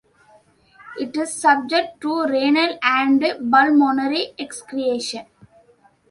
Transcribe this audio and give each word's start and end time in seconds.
It 0.97 1.15
is 1.15 1.31
subject 1.35 2.01
to 2.01 2.23
renal 2.25 2.75
and 2.81 3.21
pulmonary 3.21 4.33
excretion. 4.35 5.27